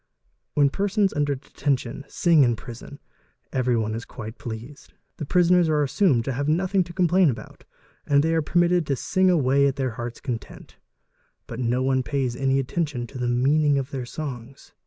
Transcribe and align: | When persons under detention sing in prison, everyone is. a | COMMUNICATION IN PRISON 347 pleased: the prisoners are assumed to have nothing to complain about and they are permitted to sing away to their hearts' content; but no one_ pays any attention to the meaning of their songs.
| 0.29 0.53
When 0.55 0.71
persons 0.71 1.13
under 1.13 1.35
detention 1.35 2.05
sing 2.07 2.43
in 2.43 2.55
prison, 2.55 2.97
everyone 3.53 3.93
is. 3.93 4.01
a 4.03 4.07
| 4.07 4.07
COMMUNICATION 4.07 4.31
IN 4.51 4.65
PRISON 4.67 4.85
347 4.89 4.89
pleased: 4.89 4.93
the 5.17 5.25
prisoners 5.27 5.69
are 5.69 5.83
assumed 5.83 6.25
to 6.25 6.33
have 6.33 6.47
nothing 6.49 6.83
to 6.85 6.91
complain 6.91 7.29
about 7.29 7.65
and 8.07 8.23
they 8.23 8.33
are 8.33 8.41
permitted 8.41 8.87
to 8.87 8.95
sing 8.95 9.29
away 9.29 9.65
to 9.67 9.71
their 9.73 9.91
hearts' 9.91 10.19
content; 10.19 10.77
but 11.45 11.59
no 11.59 11.83
one_ 11.83 12.01
pays 12.03 12.35
any 12.35 12.57
attention 12.57 13.05
to 13.05 13.19
the 13.19 13.27
meaning 13.27 13.77
of 13.77 13.91
their 13.91 14.07
songs. 14.07 14.73